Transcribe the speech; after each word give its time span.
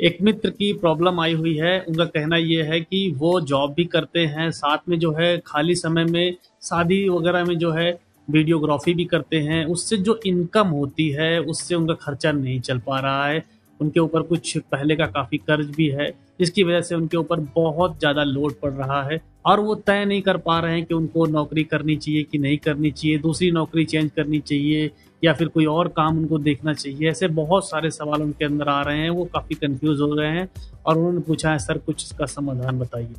एक 0.00 0.16
मित्र 0.22 0.50
की 0.50 0.72
प्रॉब्लम 0.72 1.20
आई 1.20 1.32
हुई 1.32 1.54
है। 1.56 1.78
उनका 1.80 2.04
कहना 2.04 2.36
ये 2.36 2.62
है 2.62 2.80
कि 2.80 3.10
वो 3.16 3.40
जॉब 3.42 3.74
भी 3.74 3.84
करते 3.84 4.20
हैं, 4.26 4.50
साथ 4.50 4.88
में 4.88 4.98
जो 4.98 5.12
है 5.12 5.36
खाली 5.46 5.74
समय 5.74 6.04
में 6.04 6.36
शादी 6.62 7.08
वगैरह 7.08 7.44
में 7.44 7.56
जो 7.58 7.70
है 7.72 7.90
वीडियोग्राफी 8.28 8.94
भी 8.94 9.04
करते 9.04 9.36
हैं। 9.40 9.64
उससे 9.66 9.96
जो 9.96 10.18
इनकम 10.26 10.68
होती 10.68 11.08
है, 11.10 11.38
उससे 11.40 11.74
उनका 11.74 11.94
खर्चा 11.94 12.32
नहीं 12.32 12.60
चल 12.60 12.78
पा 12.78 12.98
रहा 13.00 13.26
है। 13.26 13.44
उनके 13.80 14.00
ऊपर 14.00 14.22
कुछ 14.22 14.56
पहले 14.72 14.96
का 14.96 15.06
काफ़ी 15.06 15.38
कर्ज 15.38 15.70
भी 15.76 15.88
है, 15.88 16.10
जिसकी 16.40 16.62
वजह 16.62 16.80
से 16.80 16.94
उनके 16.94 17.16
ऊपर 17.16 17.40
बहुत 17.54 17.98
ज़्यादा 17.98 18.22
लोड 18.24 18.54
पड़ 18.60 18.72
रहा 18.72 19.02
है 19.02 19.20
और 19.46 19.60
वो 19.60 19.74
तय 19.76 20.04
नहीं 20.04 20.22
कर 20.22 20.36
पा 20.38 20.58
रहे 20.60 20.74
हैं 20.74 20.84
कि 20.84 20.94
उनको 20.94 21.26
नौकरी 21.26 21.64
करनी 21.64 21.96
चाहिए 21.96 22.22
कि 22.22 22.38
नहीं 22.38 22.58
करनी 22.58 22.90
चाहिए, 22.90 23.18
दूसरी 23.18 23.50
नौकरी 23.50 23.84
चेंज 23.84 24.10
करनी 24.16 24.38
चाहिए। 24.40 24.90
या 25.24 25.32
फिर 25.32 25.48
कोई 25.48 25.64
और 25.64 25.88
काम 25.88 26.18
उनको 26.18 26.38
देखना 26.38 26.74
चाहिए। 26.74 27.10
ऐसे 27.10 27.28
बहुत 27.28 27.70
सारे 27.70 27.90
सवाल 27.90 28.22
उनके 28.22 28.44
अंदर 28.44 28.68
आ 28.68 28.82
रहे 28.82 28.98
हैं, 28.98 29.10
वो 29.10 29.24
काफ़ी 29.24 29.54
कंफ्यूज 29.54 30.00
हो 30.00 30.14
रहे 30.14 30.30
हैं 30.30 30.48
और 30.86 30.96
उन्होंने 30.96 31.20
पूछा 31.20 31.52
है, 31.52 31.58
सर, 31.58 31.78
कुछ 31.78 32.04
इसका 32.04 32.26
समाधान 32.26 32.78
बताइए। 32.78 33.14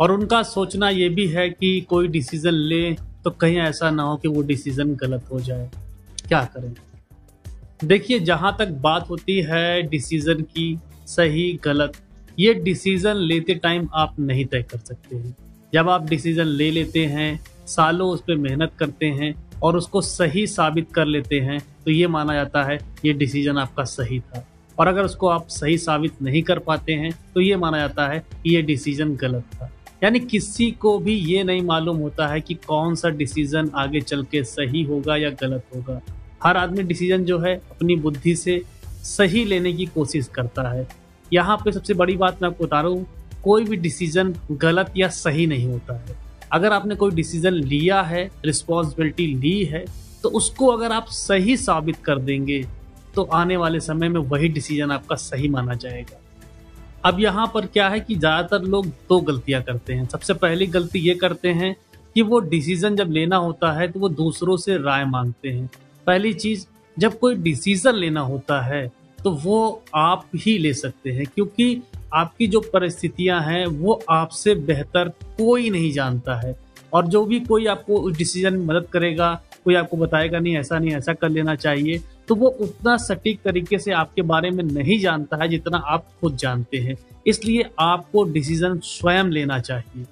और 0.00 0.12
उनका 0.12 0.42
सोचना 0.42 0.88
ये 0.88 1.08
भी 1.08 1.26
है 1.26 1.50
कि 1.50 1.80
कोई 1.80 2.08
डिसीज़न 2.08 2.52
ले 2.52 2.92
तो 2.92 3.30
कहीं 3.30 3.58
ऐसा 3.58 3.90
ना 3.90 4.02
हो 4.02 4.16
कि 4.16 4.28
वो 4.28 4.42
डिसीज़न 4.42 4.94
गलत 4.94 5.24
हो 5.32 5.40
जाए। 5.40 5.70
क्या 6.28 6.44
करें? 6.44 6.74
देखिए, 7.84 8.20
जहाँ 8.20 8.56
तक 8.58 8.68
बात 8.68 9.10
होती 9.10 9.40
है 9.40 9.82
डिसीज़न 9.82 10.34
की, 10.34 10.78
सही, 11.06 11.60
गलत, 11.64 11.92
ये 12.38 12.54
डिसीज़न 12.54 13.16
लेते 13.16 13.54
टाइम 13.54 13.88
आप 13.94 14.16
नहीं 14.20 14.44
तय 14.44 14.62
कर 14.62 14.78
सकते 14.78 15.16
हैं। 15.16 15.36
जब 15.72 15.88
आप 15.88 16.08
डिसीज़न 16.08 16.44
ले 16.44 16.70
लेते 16.70 17.06
हैं, 17.06 17.40
सालों 17.66 18.10
उस 18.10 18.20
पर 18.20 18.36
मेहनत 18.36 18.72
करते 18.78 19.06
हैं 19.06 19.49
और 19.62 19.76
उसको 19.76 20.00
सही 20.00 20.46
साबित 20.46 20.92
कर 20.92 21.06
लेते 21.06 21.40
हैं 21.40 21.58
तो 21.84 21.90
ये 21.90 22.06
माना 22.08 22.34
जाता 22.34 22.62
है 22.64 22.78
ये 23.04 23.12
डिसीज़न 23.14 23.58
आपका 23.58 23.84
सही 23.86 24.20
था। 24.20 24.46
और 24.78 24.88
अगर 24.88 25.04
उसको 25.04 25.28
आप 25.28 25.48
सही 25.48 25.76
साबित 25.78 26.22
नहीं 26.22 26.42
कर 26.42 26.58
पाते 26.58 26.92
हैं 26.92 27.12
तो 27.34 27.40
ये 27.40 27.56
माना 27.56 27.78
जाता 27.78 28.06
है 28.08 28.18
कि 28.18 28.54
ये 28.54 28.62
डिसीज़न 28.62 29.14
गलत 29.16 29.44
था। 29.54 29.70
यानी 30.04 30.20
किसी 30.20 30.70
को 30.72 30.98
भी 30.98 31.14
ये 31.14 31.42
नहीं 31.44 31.62
मालूम 31.62 31.96
होता 31.96 32.26
है 32.26 32.40
कि 32.40 32.54
कौन 32.66 32.94
सा 32.94 33.08
डिसीज़न 33.10 33.70
आगे 33.74 34.00
चल 34.00 34.22
के 34.24 34.42
सही 34.44 34.82
होगा 34.82 35.16
या 35.16 35.30
गलत 35.42 35.64
होगा। 35.74 36.00
हर 36.44 36.56
आदमी 36.56 36.82
डिसीज़न 36.82 37.24
जो 37.24 37.38
है, 37.38 37.54
अपनी 37.54 37.96
बुद्धि 37.96 38.34
से 38.36 38.62
सही 39.04 39.44
लेने 39.44 39.72
की 39.72 39.86
कोशिश 39.86 40.28
करता 40.28 40.68
है। 40.70 40.86
यहाँ 41.32 41.56
पे 41.56 41.72
सबसे 41.72 41.94
बड़ी 41.94 42.16
बात 42.16 42.42
मैं 42.42 42.48
आपको 42.48 42.64
बता 42.64 42.80
रहा 42.80 42.90
हूँ, 42.90 43.06
कोई 43.44 43.64
भी 43.64 43.76
डिसीज़न 43.76 44.34
गलत 44.52 44.92
या 44.96 45.08
सही 45.10 45.46
नहीं 45.46 45.66
होता 45.66 45.94
है। 45.94 46.16
अगर 46.50 46.72
आपने 46.72 46.94
कोई 46.94 47.10
डिसीज़न 47.10 47.54
लिया 47.54 48.00
है 48.02 48.30
रिस्पॉन्सिबिलिटी 48.44 49.26
ली 49.36 49.64
है 49.64 49.84
तो 50.22 50.28
उसको 50.30 50.66
अगर 50.66 50.92
आप 50.92 51.06
सही 51.08 51.56
साबित 51.58 51.96
कर 52.04 52.18
देंगे 52.20 52.62
तो 53.14 53.22
आने 53.34 53.56
वाले 53.56 53.80
समय 53.80 54.08
में 54.08 54.20
वही 54.22 54.48
डिसीज़न 54.48 54.90
आपका 54.90 55.16
सही 55.16 55.48
माना 55.48 55.74
जाएगा। 55.74 56.20
अब 57.04 57.20
यहाँ 57.20 57.50
पर 57.54 57.66
क्या 57.66 57.88
है 57.88 58.00
कि 58.00 58.14
ज़्यादातर 58.14 58.64
लोग 58.64 58.86
दो 59.08 59.20
गलतियाँ 59.20 59.62
करते 59.62 59.92
हैं। 59.92 60.08
सबसे 60.08 60.34
पहली 60.36 60.66
गलती 60.68 60.98
ये 60.98 61.14
करते 61.16 61.48
हैं 61.52 61.74
कि 62.16 62.22
वो 62.22 62.38
डिसीज़न 62.40 62.96
जब 62.96 63.10
लेना 63.10 63.36
होता 63.38 63.72
है 63.72 63.88
तो 63.88 64.00
वो 64.00 64.08
दूसरों 64.10 64.56
से 64.56 64.76
राय 64.78 65.04
मांगते 65.06 65.48
हैं। 65.48 65.70
पहली 66.06 66.32
चीज़, 66.34 66.66
जब 66.96 67.18
कोई 67.18 67.34
डिसीज़न 67.36 67.94
लेना 67.94 68.20
होता 68.22 68.60
है 68.62 68.86
तो 69.18 69.30
वो 69.34 69.82
आप 69.96 70.24
ही 70.36 70.56
ले 70.58 70.72
सकते 70.74 71.10
हैं, 71.10 71.26
क्योंकि 71.26 71.82
आपकी 72.14 72.46
जो 72.46 72.60
परिस्थितियाँ 72.72 73.40
हैं, 73.42 73.66
वो 73.66 74.00
आपसे 74.10 74.54
बेहतर 74.54 75.08
कोई 75.38 75.70
नहीं 75.70 75.92
जानता 75.92 76.34
है। 76.40 76.56
और 76.92 77.06
जो 77.06 77.24
भी 77.24 77.40
कोई 77.40 77.66
आपको 77.66 77.96
उस 77.96 78.16
डिसीज़न 78.16 78.54
में 78.54 78.66
मदद 78.66 78.86
करेगा, 78.86 79.34
कोई 79.64 79.74
आपको 79.74 79.96
बताएगा, 79.96 80.38
नहीं, 80.38 80.56
ऐसा 80.56 80.78
नहीं, 80.78 80.94
ऐसा 80.94 81.12
कर 81.12 81.28
लेना 81.28 81.54
चाहिए 81.54 82.00
तो 82.28 82.34
वो 82.34 82.48
उतना 82.60 82.96
सटीक 82.96 83.40
तरीके 83.42 83.78
से 83.78 83.92
आपके 83.92 84.22
बारे 84.22 84.50
में 84.50 84.62
नहीं 84.64 84.98
जानता 85.00 85.36
है 85.36 85.48
जितना 85.48 85.78
आप 85.86 86.06
खुद 86.20 86.36
जानते 86.36 86.78
हैं। 86.78 86.96
इसलिए 87.26 87.64
आपको 87.78 88.22
डिसीज़न 88.24 88.78
स्वयं 88.78 89.24
लेना 89.24 89.58
चाहिए। 89.58 90.04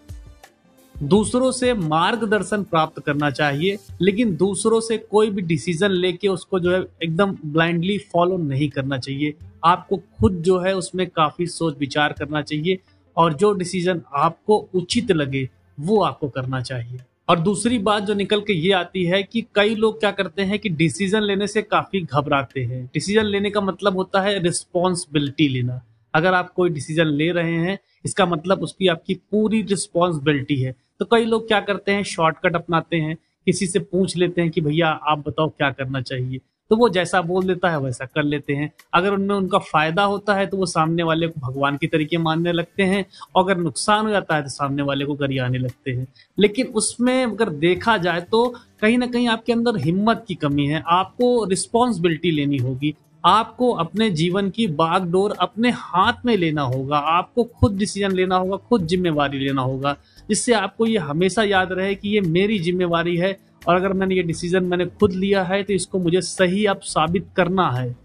दूसरों 0.94 1.50
से 1.53 1.72
मार्गदर्शन 1.75 2.62
प्राप्त 2.62 3.03
करना 3.03 3.31
चाहिए, 3.31 3.76
लेकिन 4.00 4.34
दूसरों 4.37 4.81
से 4.81 4.97
कोई 4.98 5.31
भी 5.31 5.42
डिसीज़न 5.42 5.91
लेके 5.91 6.28
उसको 6.28 6.60
जो 6.60 6.72
है 6.72 6.82
एकदम 7.03 7.37
ब्लाइंडली 7.44 7.98
फॉलो 8.12 8.37
नहीं 8.38 8.69
करना 8.69 8.98
चाहिए। 8.98 9.34
आपको 9.64 9.96
खुद 9.96 10.32
जो 10.32 10.58
है 10.58 10.76
उसमें 10.76 11.06
काफ़ी 11.06 11.46
सोच 11.46 11.78
विचार 11.78 12.12
करना 12.12 12.42
चाहिए 12.42 12.78
और 13.16 13.32
जो 13.32 13.52
डिसीज़न 13.52 14.02
आपको 14.14 14.69
उचित 14.74 15.12
लगे, 15.12 15.48
वो 15.80 16.02
आपको 16.02 16.28
करना 16.28 16.60
चाहिए। 16.60 16.98
और 17.28 17.41
दूसरी 17.41 17.78
बात 17.78 18.02
जो 18.02 18.14
निकल 18.14 18.41
के 18.41 18.52
ये 18.52 18.72
आती 18.72 19.04
है 19.04 19.22
कि 19.22 19.46
कई 19.54 19.74
लोग 19.74 20.00
क्या 20.00 20.10
करते 20.10 20.42
हैं 20.42 20.58
कि 20.58 20.69
डिसीज़न 20.69 21.22
लेने 21.22 21.46
से 21.46 21.62
काफ़ी 21.62 22.00
घबराते 22.00 22.60
हैं। 22.60 22.84
डिसीज़न 22.94 23.24
लेने 23.24 23.50
का 23.50 23.60
मतलब 23.60 23.96
होता 23.96 24.20
है 24.20 24.38
रिस्पॉन्सिबिलिटी 24.42 25.48
लेना। 25.48 25.82
अगर 26.14 26.34
आप 26.34 26.52
कोई 26.52 26.70
डिसीज़न 26.70 27.06
ले 27.06 27.30
रहे 27.30 27.56
हैं, 27.56 27.78
इसका 28.04 28.26
मतलब 28.26 28.62
उसकी 28.62 28.88
आपकी 28.88 29.14
पूरी 29.14 29.62
रिस्पॉन्सिबिलिटी 29.62 30.56
है। 30.56 30.75
तो 30.98 31.04
कई 31.04 31.25
लोग 31.25 31.48
क्या 31.48 31.60
करते 31.60 31.92
हैं, 31.92 32.02
शॉर्टकट 32.02 32.54
अपनाते 32.54 32.96
हैं, 32.96 33.16
किसी 33.46 33.66
से 33.66 33.78
पूछ 33.78 34.16
लेते 34.16 34.40
हैं 34.40 34.50
कि 34.50 34.60
भैया 34.60 34.88
आप 34.88 35.28
बताओ 35.28 35.48
क्या 35.48 35.70
करना 35.70 36.00
चाहिए। 36.00 36.40
तो 36.71 36.77
वो 36.77 36.89
जैसा 36.89 37.21
बोल 37.23 37.45
देता 37.45 37.71
है, 37.71 37.79
वैसा 37.81 38.05
कर 38.05 38.23
लेते 38.23 38.53
हैं। 38.53 38.71
अगर 38.95 39.12
उनमें 39.12 39.34
उनका 39.34 39.59
फ़ायदा 39.61 40.03
होता 40.05 40.34
है 40.34 40.47
तो 40.47 40.56
वो 40.56 40.67
सामने 40.67 41.03
वाले 41.03 41.29
को 41.29 41.41
भगवान 41.41 41.77
की 41.77 41.87
तरीके 41.87 42.19
मानने 42.19 42.53
लगते 42.53 42.83
हैं, 42.83 43.05
और 43.37 43.45
अगर 43.45 43.61
नुकसान 43.61 44.05
हो 44.06 44.11
जाता 44.11 44.37
है 44.37 44.43
तो 44.43 44.49
सामने 44.49 44.83
वाले 44.83 45.05
को 45.05 45.15
गरियाने 45.15 45.59
लगते 45.59 45.91
हैं। 45.91 46.06
लेकिन 46.39 46.67
उसमें 46.75 47.25
अगर 47.25 47.51
देखा 47.59 47.97
जाए 47.97 48.21
तो 48.21 48.47
कहीं 48.83 48.99
ना 48.99 49.06
कहीं 49.06 49.29
आपके 49.29 49.53
अंदर 49.53 49.77
हिम्मत 49.77 50.25
की 50.29 50.34
कमी 50.37 50.67
है। 50.67 50.83
आपको 50.89 51.45
रिस्पॉन्सिबिलिटी 51.45 52.31
लेनी 52.31 52.59
होगी। 52.59 52.95
आपको 53.25 53.71
अपने 53.75 54.11
जीवन 54.11 54.49
की 54.50 54.67
बागडोर 54.67 55.35
अपने 55.41 55.71
हाथ 55.71 56.25
में 56.27 56.37
लेना 56.37 56.62
होगा। 56.62 56.99
आपको 56.99 57.45
खुद 57.45 57.77
डिसीज़न 57.79 58.12
लेना 58.12 58.37
होगा, 58.37 58.56
खुद 58.69 58.87
जिम्मेवारी 58.87 59.39
लेना 59.39 59.62
होगा। 59.62 59.97
जिससे 60.29 60.53
आपको 60.53 60.87
ये 60.87 60.99
हमेशा 60.99 61.43
याद 61.43 61.73
रहे 61.73 61.95
कि 61.95 62.09
ये 62.09 62.21
मेरी 62.21 62.59
जिम्मेवारी 62.59 63.17
है 63.17 63.37
और 63.69 63.77
अगर 63.77 63.93
मैंने 63.93 64.15
ये 64.15 64.23
डिसीज़न 64.23 64.65
मैंने 64.65 64.87
खुद 64.87 65.12
लिया 65.12 65.43
है 65.43 65.62
तो 65.62 65.73
इसको 65.73 65.99
मुझे 65.99 66.21
सही 66.21 66.65
अब 66.67 66.81
साबित 66.81 67.27
करना 67.37 67.71
है। 67.71 67.97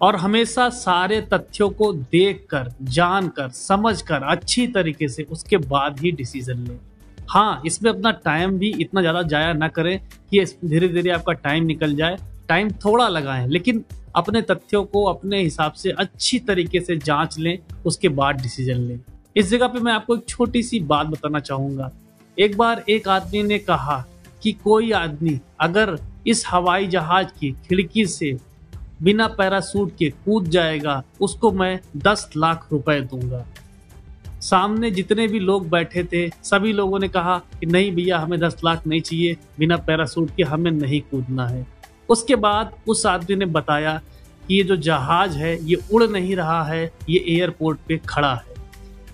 और 0.00 0.16
हमेशा 0.16 0.68
सारे 0.68 1.20
तथ्यों 1.20 1.70
को 1.70 1.92
देख 1.92 2.46
कर 2.50 2.64
जान 2.82 3.28
कर 3.28 3.42
जानकर, 3.42 3.48
समझकर, 3.48 4.22
अच्छी 4.22 4.66
तरीके 4.66 5.08
से 5.08 5.22
उसके 5.22 5.56
बाद 5.56 6.00
ही 6.00 6.10
डिसीज़न 6.12 6.58
लें। 6.58 6.78
हाँ 7.30 7.62
इसमें 7.66 7.90
अपना 7.90 8.10
टाइम 8.10 8.58
भी 8.58 8.72
इतना 8.72 9.00
ज़्यादा 9.00 9.22
जाया 9.22 9.52
ना 9.52 9.68
करें 9.68 10.00
कि 10.30 10.44
धीरे 10.64 10.88
धीरे 10.88 11.10
आपका 11.10 11.32
टाइम 11.32 11.64
निकल 11.64 11.94
जाए। 11.94 12.16
टाइम 12.48 12.70
थोड़ा 12.70 13.08
लगाएँ, 13.08 13.48
लेकिन 13.48 13.84
अपने 14.16 14.42
तथ्यों 14.42 14.84
को 14.84 15.04
अपने 15.04 15.42
हिसाब 15.42 15.72
से 15.72 15.90
अच्छी 15.90 16.38
तरीके 16.38 16.80
से 16.80 16.96
जाँच 16.96 17.38
लें, 17.38 17.58
उसके 17.86 18.08
बाद 18.08 18.40
डिसीज़न 18.40 18.76
लें। 18.76 19.00
इस 19.36 19.50
जगह 19.50 19.66
पे 19.66 19.80
मैं 19.80 19.92
आपको 19.92 20.16
एक 20.16 20.28
छोटी 20.28 20.62
सी 20.62 20.80
बात 20.80 21.06
बताना 21.06 21.40
चाहूँगा। 21.40 21.90
एक 22.38 22.56
बार 22.56 22.84
एक 22.88 23.08
आदमी 23.08 23.42
ने 23.42 23.58
कहा 23.58 24.04
कि 24.42 24.52
कोई 24.52 24.92
आदमी 24.92 25.40
अगर 25.60 25.98
इस 26.26 26.44
हवाई 26.50 26.86
जहाज़ 26.86 27.26
की 27.26 27.52
खिड़की 27.52 28.06
से 28.06 28.36
बिना 29.02 29.28
पैरासूट 29.28 29.96
के 29.98 30.10
कूद 30.10 30.44
जाएगा, 30.44 31.04
उसको 31.20 31.52
मैं 31.52 31.80
दस 31.96 32.30
लाख 32.36 32.68
रुपए 32.72 33.00
दूँगा। 33.00 33.46
सामने 34.40 34.90
जितने 34.90 35.28
भी 35.28 35.38
लोग 35.38 35.70
बैठे 35.70 36.04
थे, 36.04 36.28
सभी 36.28 36.72
लोगों 36.72 36.98
ने 36.98 37.08
कहा 37.08 37.38
कि 37.38 37.66
नहीं 37.66 37.92
भैया, 37.92 38.18
हमें 38.18 38.40
दस 38.40 38.60
लाख 38.64 38.86
नहीं 38.86 39.00
चाहिए, 39.00 39.36
बिना 39.58 39.76
पैरासूट 39.76 40.30
के 40.36 40.42
हमें 40.42 40.70
नहीं 40.70 41.00
कूदना 41.00 41.48
है। 41.48 41.66
उसके 42.08 42.36
बाद 42.36 42.72
उस 42.88 43.06
आदमी 43.06 43.36
ने 43.36 43.46
बताया 43.46 44.00
कि 44.48 44.54
ये 44.54 44.62
जो 44.62 44.76
जहाज़ 44.76 45.38
है, 45.38 45.64
ये 45.64 45.76
उड़ 45.92 46.04
नहीं 46.04 46.36
रहा 46.36 46.64
है, 46.64 46.92
ये 47.08 47.24
एयरपोर्ट 47.28 47.78
पे 47.88 48.00
खड़ा 48.08 48.34
है। 48.34 48.54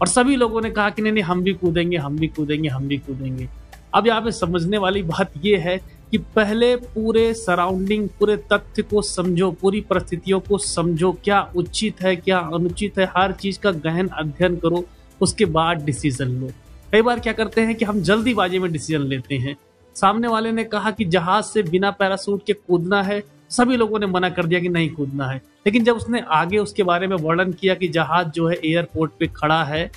और 0.01 0.07
सभी 0.07 0.37
लोगों 0.37 0.61
ने 0.61 0.71
कहा 0.71 0.91
कि 0.91 1.03
नहीं 1.03 1.13
नहीं, 1.13 1.25
हम 1.25 1.43
भी 1.43 1.53
कूदेंगे, 1.53 1.97
हम 1.97 2.19
भी 2.19 2.27
कूदेंगे, 2.27 2.69
हम 2.69 2.89
भी 2.89 2.99
कूदेंगे। 2.99 3.49
अब 3.97 4.07
यहाँ 4.07 4.21
पे 4.23 4.33
समझने 4.33 4.79
वाली 4.79 5.03
बात 5.03 5.33
ये 5.45 5.57
है 5.57 5.77
कि 6.11 6.19
पहले 6.35 6.75
पूरे 6.77 7.33
सराउंडिंग 7.35 8.09
पूरे 8.19 8.37
तथ्य 8.53 8.83
को 8.83 9.03
समझो, 9.03 9.51
पूरी 9.53 9.81
परिस्थितियों 9.81 10.41
को 10.41 10.59
समझो, 10.59 11.13
क्या 11.25 11.41
उचित 11.57 12.03
है, 12.03 12.15
क्या 12.17 12.39
अनुचित 12.39 12.99
है, 12.99 13.11
हर 13.17 13.33
चीज़ 13.33 13.59
का 13.61 13.71
गहन 13.73 14.09
अध्ययन 14.09 14.57
करो, 14.57 14.85
उसके 15.21 15.45
बाद 15.47 15.85
डिसीज़न 15.85 16.29
लो। 16.31 16.51
कई 16.93 17.03
बार 17.03 17.21
क्या 17.21 17.33
करते 17.33 17.61
हैं 17.61 17.75
कि 17.75 17.85
हम 17.85 18.03
जल्दीबाजी 18.03 18.59
में 18.59 18.71
डिसीज़न 18.73 19.03
लेते 19.05 19.35
हैं। 19.37 19.57
सामने 19.97 20.29
वाले 20.29 20.53
ने 20.53 20.65
कहा 20.67 20.91
कि 20.91 21.05
जहाज़ 21.07 21.45
से 21.45 21.63
बिना 21.63 21.91
पैरासूट 21.93 22.45
के 22.47 22.53
कूदना 22.53 23.03
है, 23.03 23.23
सभी 23.51 23.77
लोगों 23.77 23.99
ने 23.99 24.07
मना 24.07 24.29
कर 24.31 24.47
दिया 24.47 24.61
कि 24.61 24.69
नहीं 24.69 24.91
कूदना 24.91 25.27
है। 25.27 25.37
लेकिन 25.67 25.85
जब 25.85 25.97
उसने 25.97 26.21
आगे 26.33 26.59
उसके 26.59 26.83
बारे 26.85 27.07
में 27.07 27.17
वर्णन 27.17 27.53
किया 27.53 27.75
कि 27.75 27.89
जहाज़ 27.91 28.29
जो 28.29 28.49
है 28.49 28.57
एयरपोर्ट 28.57 29.13
पे 29.21 29.27
खड़ा 29.37 29.63
है 29.65 29.91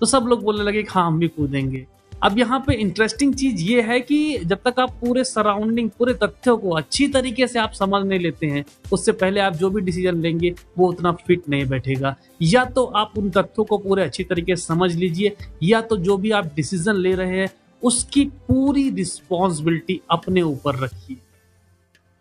तो 0.00 0.06
सब 0.06 0.26
लोग 0.28 0.42
बोलने 0.44 0.64
लगे 0.64 0.82
कि 0.82 0.88
हाँ 0.90 1.06
हम 1.06 1.18
भी 1.18 1.28
कूदेंगे। 1.28 1.86
अब 2.22 2.38
यहाँ 2.38 2.58
पे 2.66 2.74
इंटरेस्टिंग 2.74 3.34
चीज़ 3.34 3.62
ये 3.62 3.82
है 3.82 3.98
कि 4.00 4.38
जब 4.38 4.58
तक 4.64 4.78
आप 4.80 4.90
पूरे 5.00 5.24
सराउंडिंग 5.24 5.90
पूरे 5.90 6.14
तथ्यों 6.14 6.56
को 6.58 6.70
अच्छी 6.70 7.06
तरीके 7.08 7.46
से 7.46 7.58
आप 7.58 7.72
समझ 7.72 8.02
नहीं 8.06 8.18
लेते 8.20 8.46
हैं, 8.46 8.64
उससे 8.92 9.12
पहले 9.12 9.40
आप 9.40 9.54
जो 9.54 9.70
भी 9.70 9.80
डिसीज़न 9.80 10.20
लेंगे, 10.20 10.54
वो 10.78 10.88
उतना 10.88 11.12
फिट 11.12 11.48
नहीं 11.48 11.66
बैठेगा। 11.66 12.14
या 12.42 12.64
तो 12.64 12.84
आप 12.84 13.12
उन 13.18 13.30
तथ्यों 13.30 13.64
को 13.64 13.78
पूरे 13.78 14.02
अच्छी 14.02 14.24
तरीके 14.24 14.56
से 14.56 14.66
समझ 14.66 14.94
लीजिए, 14.94 15.36
या 15.62 15.80
तो 15.80 15.96
जो 15.96 16.16
भी 16.16 16.30
आप 16.30 16.52
डिसीज़न 16.56 16.96
ले 16.96 17.14
रहे 17.14 17.38
हैं, 17.38 17.48
उसकी 17.82 18.24
पूरी 18.24 18.88
रिस्पॉन्सिबिलिटी 18.90 20.00
अपने 20.10 20.42
ऊपर 20.42 20.78
रखिए। 20.78 21.16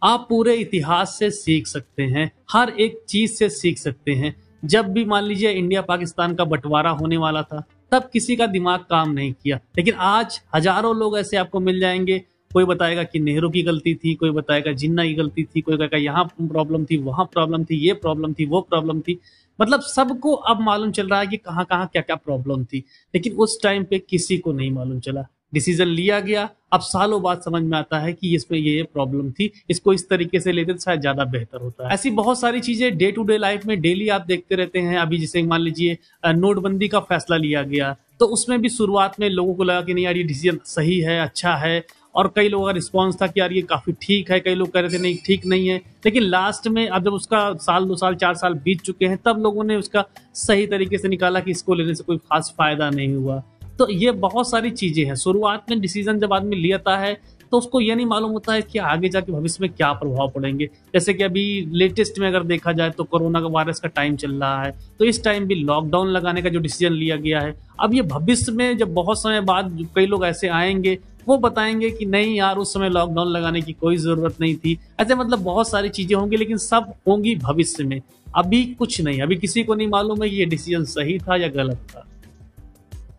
आप 0.01 0.25
पूरे 0.30 0.56
इतिहास 0.56 1.15
से 1.19 1.30
सीख 1.31 1.68
सकते 1.68 2.03
हैं, 2.03 2.31
हर 2.51 2.69
एक 2.69 3.01
चीज़ 3.09 3.31
से 3.31 3.50
सीख 3.50 3.77
सकते 3.77 4.12
हैं। 4.12 4.36
जब 4.65 4.88
भी 4.88 5.06
मान 5.06 5.24
लीजिए 5.24 5.51
इंडिया 5.51 5.81
पाकिस्तान 5.81 6.36
का 6.36 6.45
बंटवारा 6.45 6.89
होने 6.92 7.18
वाला 7.18 7.42
था 7.42 7.63
तब 7.91 8.09
किसी 8.13 8.35
का 8.35 8.47
दिमाग 8.47 8.79
काम 8.79 9.11
नहीं 9.11 9.33
किया। 9.33 9.59
लेकिन 9.77 9.93
आज 9.93 10.41
हज़ारों 10.55 10.95
लोग 10.95 11.17
ऐसे 11.17 11.37
आपको 11.37 11.59
मिल 11.59 11.79
जाएँगे। 11.79 12.23
कोई 12.53 12.65
बताएगा 12.65 13.03
कि 13.03 13.19
नेहरू 13.19 13.49
की 13.49 13.61
गलती 13.63 13.95
थी, 13.95 14.13
कोई 14.15 14.29
बताएगा 14.29 14.71
जिन्ना 14.71 15.03
की 15.03 15.13
गलती 15.13 15.43
थी, 15.43 15.61
कोई 15.61 15.77
कहेगा 15.77 15.97
यहाँ 15.97 16.23
प्रॉब्लम 16.41 16.85
थी, 16.85 16.97
वहाँ 16.97 17.25
प्रॉब्लम 17.25 17.63
थी, 17.63 17.75
ये 17.75 17.93
प्रॉब्लम 17.93 18.33
थी, 18.33 18.45
वो 18.45 18.61
प्रॉब्लम 18.61 19.01
थी। 19.01 19.19
मतलब 19.61 19.81
सबको 19.81 20.33
अब 20.33 20.61
मालूम 20.61 20.91
चल 20.91 21.07
रहा 21.07 21.19
है 21.19 21.27
कि 21.27 21.37
कहाँ 21.37 21.65
कहाँ 21.65 21.87
क्या 21.87 22.01
क्या 22.01 22.15
प्रॉब्लम 22.15 22.63
थी। 22.65 22.83
लेकिन 23.15 23.33
उस 23.33 23.59
टाइम 23.63 23.83
पे 23.83 23.99
किसी 23.99 24.37
को 24.37 24.51
नहीं 24.51 24.71
मालूम 24.71 24.99
चला। 24.99 25.25
डिसीज़न 25.53 25.88
लिया 25.88 26.19
गया। 26.19 26.50
अब 26.74 26.81
सालों 26.81 27.21
बाद 27.21 27.42
समझ 27.42 27.62
में 27.63 27.77
आता 27.77 28.00
है 28.00 28.13
कि 28.13 28.33
इसमें 28.36 28.57
ये 28.59 28.83
प्रॉब्लम 28.94 29.31
थी। 29.31 29.51
इसको 29.69 29.94
इस 29.94 30.07
तरीके 30.09 30.39
से 30.39 30.51
लेते 30.51 30.74
तो 30.74 30.80
शायद 30.80 31.01
ज़्यादा 31.01 31.25
बेहतर 31.25 31.62
होता। 31.62 31.88
है 31.88 31.94
ऐसी 31.94 32.09
बहुत 32.12 32.39
सारी 32.39 32.59
चीज़ें 32.62 32.97
डे 32.97 33.12
टू 33.12 33.24
डे 33.24 33.38
लाइफ 33.38 33.65
में 33.65 33.80
डेली 33.81 34.09
आप 34.09 34.25
देखते 34.27 34.56
रहते 34.56 34.80
हैं। 34.80 34.97
अभी 35.00 35.18
जैसे 35.18 35.44
मान 35.44 35.62
लीजिए 35.62 35.97
नोटबंदी 36.27 36.88
का 36.88 37.00
फैसला 37.01 37.38
लिया 37.38 37.62
गया। 37.63 37.95
तो 38.19 38.25
उसमें 38.27 38.59
भी 38.62 38.69
शुरुआत 38.69 39.19
में 39.19 39.30
लोगों 39.30 39.53
को 39.53 39.63
लगा 39.63 39.81
कि 39.81 39.94
नहीं 39.94 40.06
यार, 40.06 40.18
ये 40.18 40.24
डिसीज़न 40.24 40.59
सही 40.65 41.00
है 41.00 41.19
अच्छा 41.21 41.56
है। 41.57 41.83
और 42.15 42.31
कई 42.36 42.50
लोगों 42.50 42.65
का 42.65 42.71
रिस्पॉन्स 42.71 43.15
था 43.21 43.27
कि 43.27 43.39
यार, 43.39 43.53
ये 43.53 43.62
काफ़ी 43.62 43.94
ठीक 44.01 44.30
है। 44.31 44.39
कई 44.39 44.56
लोग 44.56 44.71
कह 44.74 44.80
रहे 44.80 44.89
थे, 44.89 45.01
नहीं, 45.01 45.18
ठीक 45.25 45.45
नहीं 45.45 45.68
है। 45.68 45.77
लेकिन 46.06 46.24
लास्ट 46.24 46.68
में 46.68 46.88
अब 46.88 47.03
जब 47.06 47.13
उसका 47.13 47.51
साल, 47.62 47.86
दो 47.86 47.95
साल, 47.95 48.15
चार 48.15 48.36
साल 48.36 48.53
बीत 48.56 48.81
चुके 48.81 49.06
हैं, 49.06 49.18
तब 49.25 49.42
लोगों 49.44 49.63
ने 49.63 49.75
उसका 49.75 50.06
सही 50.36 50.68
तरीके 50.68 50.97
से 50.97 51.07
निकाला 51.07 51.39
कि 51.39 51.51
इसको 51.51 51.74
लेने 51.74 51.95
से 51.95 52.03
कोई 52.03 52.18
खास 52.18 52.53
फ़ायदा 52.57 52.89
नहीं 52.89 53.15
हुआ। 53.15 53.44
तो 53.80 53.89
ये 53.92 54.12
बहुत 54.19 54.50
सारी 54.50 54.69
चीज़ें 54.72 55.06
हैं। 55.06 55.16
शुरुआत 55.18 55.69
में 55.69 55.80
डिसीज़न 55.81 56.19
जब 56.19 56.33
आदमी 56.33 56.56
लेता 56.57 56.98
है 56.98 57.18
तो 57.51 57.57
उसको 57.57 57.80
ये 57.81 57.95
नहीं 57.95 58.06
मालूम 58.06 58.31
होता 58.31 58.54
है 58.54 58.62
कि 58.62 58.80
आगे 58.81 59.10
जाके 59.10 59.31
भविष्य 59.31 59.57
में 59.62 59.69
क्या 59.72 59.92
प्रभाव 59.94 60.30
पड़ेंगे। 60.30 60.66
जैसे 60.94 61.13
कि 61.13 61.24
अभी 61.24 61.44
लेटेस्ट 61.74 62.19
में 62.19 62.27
अगर 62.27 62.44
देखा 62.44 62.72
जाए 62.72 62.89
तो 62.89 63.04
कोरोना 63.04 63.42
का 63.42 63.48
वायरस 63.48 63.80
का 63.80 63.88
टाइम 63.89 64.16
चल 64.16 64.31
रहा 64.33 64.63
है 64.63 64.72
तो 65.00 65.06
इस 65.06 65.24
टाइम 65.24 65.45
भी 65.45 65.56
लॉकडाउन 65.56 66.07
लगाने 66.07 66.42
का 66.42 66.50
जो 66.50 66.60
डिसीज़न 66.60 66.94
लिया 66.94 67.16
गया 67.18 67.42
है। 67.42 67.54
अब 67.80 67.94
ये 67.94 68.01
भविष्य 68.04 68.51
में 68.51 68.77
जब 68.77 68.94
बहुत 68.94 69.22
समय 69.22 69.42
बाद 69.42 69.78
कई 69.95 70.06
लोग 70.06 70.25
ऐसे 70.25 70.48
आएँगे, 70.50 70.98
वो 71.28 71.38
बताएँगे 71.38 71.89
कि 71.89 72.06
नहीं 72.06 72.36
यार, 72.36 72.57
उस 72.57 72.74
समय 72.74 72.89
लॉकडाउन 72.89 73.28
लगाने 73.28 73.62
की 73.62 73.74
कोई 73.74 73.98
ज़रूरत 73.98 74.42
नहीं 74.42 74.56
थी। 74.56 74.78
ऐसे 75.00 75.16
मतलब 75.16 75.44
बहुत 75.44 75.69
सारी 75.69 75.89
चीज़ें 75.89 76.16
होंगी, 76.16 76.38
लेकिन 76.38 76.57
सब 76.57 76.94
होंगी 77.07 77.36
भविष्य 77.36 77.83
में। 77.83 78.01
अभी 78.36 78.66
कुछ 78.80 79.00
नहीं, 79.01 79.21
अभी 79.21 79.36
किसी 79.36 79.63
को 79.63 79.75
नहीं 79.75 79.88
मालूम 79.88 80.24
है 80.24 80.30
कि 80.30 80.36
ये 80.36 80.45
डिसीज़न 80.45 80.83
सही 80.86 81.18
था 81.19 81.36
या 81.36 81.48
गलत 81.48 81.88
था। 81.89 82.06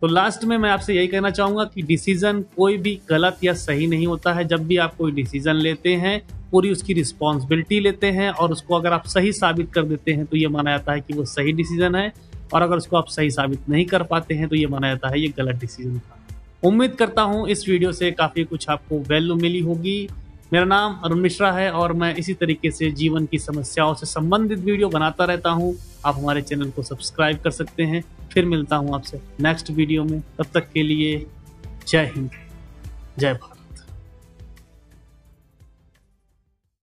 तो 0.01 0.07
लास्ट 0.07 0.43
में 0.45 0.57
मैं 0.57 0.69
आपसे 0.69 0.93
यही 0.93 1.07
कहना 1.07 1.29
चाहूँगा 1.29 1.63
कि 1.65 1.81
डिसीज़न 1.81 2.41
कोई 2.57 2.77
भी 2.77 2.99
गलत 3.09 3.37
या 3.43 3.53
सही 3.55 3.87
नहीं 3.87 4.07
होता 4.07 4.33
है। 4.33 4.43
जब 4.47 4.67
भी 4.67 4.77
आप 4.77 4.95
कोई 4.95 5.11
डिसीज़न 5.11 5.55
लेते 5.55 5.93
हैं, 5.95 6.21
पूरी 6.51 6.71
उसकी 6.71 6.93
रिस्पॉन्सिबिलिटी 6.93 7.79
लेते 7.79 8.11
हैं 8.11 8.29
और 8.31 8.51
उसको 8.51 8.75
अगर 8.75 8.93
आप 8.93 9.05
सही 9.07 9.31
साबित 9.33 9.71
कर 9.73 9.83
देते 9.83 10.11
हैं 10.11 10.25
तो 10.25 10.37
ये 10.37 10.47
माना 10.47 10.71
जाता 10.71 10.91
है 10.91 11.01
कि 11.01 11.13
वो 11.13 11.25
सही 11.25 11.51
डिसीज़न 11.51 11.95
है। 11.95 12.11
और 12.53 12.61
अगर 12.61 12.77
उसको 12.77 12.97
आप 12.97 13.07
सही 13.07 13.31
साबित 13.31 13.69
नहीं 13.69 13.85
कर 13.85 14.03
पाते 14.03 14.35
हैं 14.35 14.47
तो 14.47 14.55
ये 14.55 14.67
माना 14.67 14.89
जाता 14.89 15.09
है 15.09 15.19
ये 15.21 15.27
गलत 15.37 15.55
डिसीज़न 15.55 15.97
था। 15.99 16.19
उम्मीद 16.63 16.91
करता 16.91 17.21
हूँ 17.21 17.47
इस 17.49 17.67
वीडियो 17.69 17.91
से 17.91 18.11
काफ़ी 18.11 18.43
कुछ 18.43 18.69
आपको 18.69 18.99
वैल्यू 18.99 19.35
मिली 19.35 19.59
होगी। 19.59 20.07
मेरा 20.53 20.65
नाम 20.65 20.99
अरुण 21.03 21.19
मिश्रा 21.19 21.51
है 21.51 21.69
और 21.71 21.93
मैं 21.93 22.13
इसी 22.15 22.33
तरीके 22.33 22.71
से 22.71 22.91
जीवन 22.91 23.25
की 23.25 23.37
समस्याओं 23.39 23.93
से 23.93 24.05
संबंधित 24.05 24.59
वीडियो 24.59 24.89
बनाता 24.89 25.25
रहता 25.25 25.49
हूँ। 25.49 25.75
आप 26.05 26.15
हमारे 26.15 26.41
चैनल 26.41 26.69
को 26.69 26.83
सब्सक्राइब 26.83 27.39
कर 27.39 27.51
सकते 27.51 27.83
हैं। 27.83 28.03
फिर 28.37 28.45
मिलता 28.45 28.75
हूँ 28.75 28.95
आपसे 28.95 29.21
नेक्स्ट 29.39 29.71
वीडियो 29.71 30.03
में। 30.03 30.21
तब 30.21 30.45
तक 30.53 30.71
के 30.71 30.83
लिए 30.83 31.25
जय 31.87 32.11
हिंद। 32.15 32.29
जय 33.19 33.33
भारत। 33.33 33.56